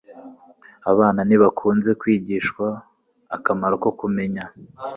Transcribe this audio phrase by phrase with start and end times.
[0.91, 2.65] Abana ntibakunze kwigishwa
[3.35, 4.43] akamaro ko kumenya